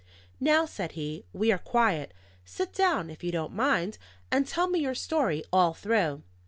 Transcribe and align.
"Now," 0.39 0.65
said 0.65 0.93
he, 0.93 1.25
"we 1.31 1.51
are 1.51 1.59
quiet. 1.59 2.11
Sit 2.43 2.73
down, 2.73 3.11
if 3.11 3.23
you 3.23 3.31
don't 3.31 3.53
mind, 3.53 3.99
and 4.31 4.47
tell 4.47 4.67
me 4.67 4.79
your 4.79 4.95
story 4.95 5.43
all 5.53 5.75
through." 5.75 6.23